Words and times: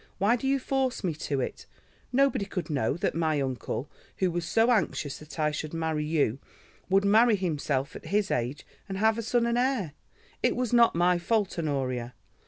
Why 0.17 0.35
do 0.35 0.47
you 0.47 0.57
force 0.57 1.03
me 1.03 1.13
to 1.29 1.41
it? 1.41 1.67
Nobody 2.11 2.45
could 2.45 2.71
know 2.71 2.97
that 2.97 3.13
my 3.13 3.39
uncle, 3.39 3.87
who 4.17 4.31
was 4.31 4.45
so 4.47 4.71
anxious 4.71 5.19
that 5.19 5.37
I 5.37 5.51
should 5.51 5.75
marry 5.75 6.03
you, 6.05 6.39
would 6.89 7.05
marry 7.05 7.35
himself 7.35 7.95
at 7.95 8.05
his 8.07 8.31
age, 8.31 8.65
and 8.89 8.97
have 8.97 9.19
a 9.19 9.21
son 9.21 9.45
and 9.45 9.59
heir. 9.59 9.93
It 10.41 10.55
was 10.55 10.73
not 10.73 10.95
my 10.95 11.19
fault, 11.19 11.59
Honoria. 11.59 12.15